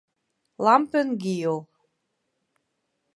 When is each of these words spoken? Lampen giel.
Lampen 0.63 1.09
giel. 1.21 1.57